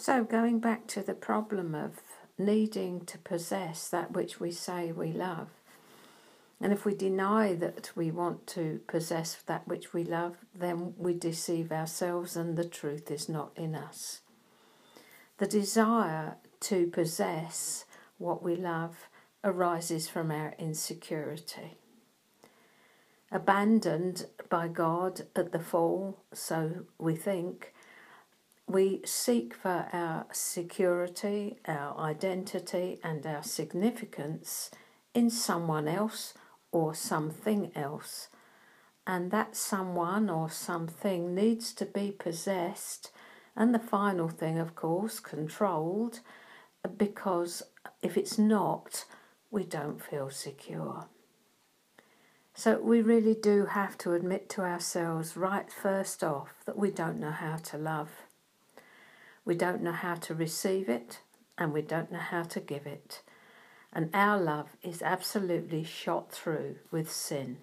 So, 0.00 0.22
going 0.22 0.60
back 0.60 0.86
to 0.88 1.02
the 1.02 1.12
problem 1.12 1.74
of 1.74 2.02
needing 2.38 3.04
to 3.06 3.18
possess 3.18 3.88
that 3.88 4.12
which 4.12 4.38
we 4.38 4.52
say 4.52 4.92
we 4.92 5.10
love, 5.10 5.48
and 6.60 6.72
if 6.72 6.84
we 6.84 6.94
deny 6.94 7.56
that 7.56 7.90
we 7.96 8.12
want 8.12 8.46
to 8.48 8.80
possess 8.86 9.34
that 9.34 9.66
which 9.66 9.92
we 9.92 10.04
love, 10.04 10.36
then 10.54 10.94
we 10.96 11.14
deceive 11.14 11.72
ourselves 11.72 12.36
and 12.36 12.56
the 12.56 12.64
truth 12.64 13.10
is 13.10 13.28
not 13.28 13.50
in 13.56 13.74
us. 13.74 14.20
The 15.38 15.48
desire 15.48 16.36
to 16.60 16.86
possess 16.86 17.84
what 18.18 18.40
we 18.40 18.54
love 18.54 19.08
arises 19.42 20.08
from 20.08 20.30
our 20.30 20.54
insecurity. 20.60 21.76
Abandoned 23.32 24.26
by 24.48 24.68
God 24.68 25.22
at 25.34 25.50
the 25.50 25.58
fall, 25.58 26.22
so 26.32 26.86
we 26.98 27.16
think, 27.16 27.72
we 28.68 29.00
seek 29.04 29.54
for 29.54 29.88
our 29.92 30.26
security, 30.32 31.58
our 31.66 31.98
identity, 31.98 32.98
and 33.02 33.24
our 33.26 33.42
significance 33.42 34.70
in 35.14 35.30
someone 35.30 35.88
else 35.88 36.34
or 36.70 36.94
something 36.94 37.72
else. 37.74 38.28
And 39.06 39.30
that 39.30 39.56
someone 39.56 40.28
or 40.28 40.50
something 40.50 41.34
needs 41.34 41.72
to 41.74 41.86
be 41.86 42.10
possessed, 42.10 43.10
and 43.56 43.74
the 43.74 43.78
final 43.78 44.28
thing, 44.28 44.58
of 44.58 44.74
course, 44.74 45.18
controlled, 45.18 46.20
because 46.96 47.62
if 48.02 48.16
it's 48.16 48.38
not, 48.38 49.06
we 49.50 49.64
don't 49.64 50.02
feel 50.02 50.30
secure. 50.30 51.06
So 52.54 52.80
we 52.80 53.02
really 53.02 53.34
do 53.34 53.66
have 53.66 53.96
to 53.98 54.12
admit 54.12 54.48
to 54.50 54.62
ourselves 54.62 55.36
right 55.36 55.72
first 55.72 56.22
off 56.22 56.54
that 56.66 56.76
we 56.76 56.90
don't 56.90 57.18
know 57.18 57.30
how 57.30 57.56
to 57.56 57.78
love. 57.78 58.10
We 59.48 59.54
don't 59.54 59.82
know 59.82 59.92
how 59.92 60.16
to 60.16 60.34
receive 60.34 60.90
it 60.90 61.20
and 61.56 61.72
we 61.72 61.80
don't 61.80 62.12
know 62.12 62.18
how 62.18 62.42
to 62.42 62.60
give 62.60 62.86
it. 62.86 63.22
And 63.90 64.10
our 64.12 64.38
love 64.38 64.76
is 64.82 65.00
absolutely 65.00 65.84
shot 65.84 66.30
through 66.30 66.76
with 66.90 67.10
sin, 67.10 67.56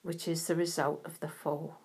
which 0.00 0.26
is 0.26 0.46
the 0.46 0.56
result 0.56 1.02
of 1.04 1.20
the 1.20 1.28
fall. 1.28 1.76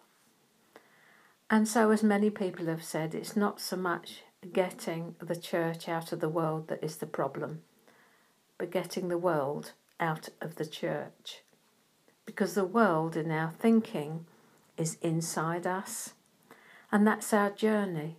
And 1.49 1.67
so, 1.67 1.91
as 1.91 2.01
many 2.01 2.29
people 2.29 2.67
have 2.67 2.81
said, 2.81 3.13
it's 3.13 3.35
not 3.35 3.59
so 3.59 3.75
much 3.75 4.23
getting 4.53 5.15
the 5.19 5.35
church 5.35 5.89
out 5.89 6.13
of 6.13 6.21
the 6.21 6.29
world 6.29 6.69
that 6.69 6.81
is 6.81 6.95
the 6.95 7.05
problem, 7.05 7.63
but 8.57 8.71
getting 8.71 9.09
the 9.09 9.17
world 9.17 9.73
out 9.99 10.29
of 10.39 10.55
the 10.55 10.65
church. 10.65 11.41
Because 12.25 12.53
the 12.53 12.63
world 12.63 13.17
in 13.17 13.29
our 13.31 13.51
thinking 13.51 14.27
is 14.77 14.97
inside 15.01 15.67
us, 15.67 16.13
and 16.89 17.05
that's 17.05 17.33
our 17.33 17.49
journey 17.49 18.15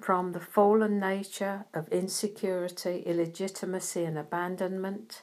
from 0.00 0.32
the 0.32 0.40
fallen 0.40 0.98
nature 0.98 1.64
of 1.72 1.88
insecurity, 1.88 3.02
illegitimacy, 3.06 4.04
and 4.04 4.18
abandonment 4.18 5.22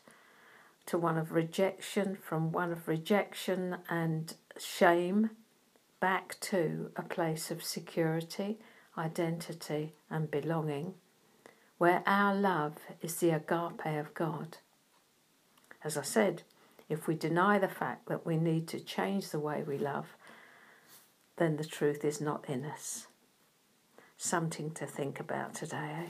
to 0.85 0.97
one 0.97 1.17
of 1.17 1.31
rejection, 1.31 2.15
from 2.15 2.51
one 2.51 2.71
of 2.71 2.87
rejection 2.87 3.77
and 3.89 4.35
shame 4.57 5.29
back 5.99 6.37
to 6.39 6.91
a 6.95 7.01
place 7.01 7.51
of 7.51 7.63
security, 7.63 8.57
identity, 8.97 9.93
and 10.09 10.31
belonging, 10.31 10.95
where 11.77 12.01
our 12.05 12.33
love 12.33 12.77
is 13.01 13.15
the 13.17 13.29
agape 13.29 13.85
of 13.85 14.13
God. 14.13 14.57
As 15.83 15.97
I 15.97 16.03
said, 16.03 16.43
if 16.89 17.07
we 17.07 17.15
deny 17.15 17.59
the 17.59 17.67
fact 17.67 18.07
that 18.09 18.25
we 18.25 18.37
need 18.37 18.67
to 18.69 18.79
change 18.79 19.29
the 19.29 19.39
way 19.39 19.63
we 19.65 19.77
love, 19.77 20.07
then 21.37 21.57
the 21.57 21.65
truth 21.65 22.03
is 22.03 22.19
not 22.19 22.49
in 22.49 22.65
us 22.65 23.07
something 24.21 24.69
to 24.71 24.85
think 24.85 25.19
about 25.19 25.55
today, 25.55 25.95
eh? 26.05 26.09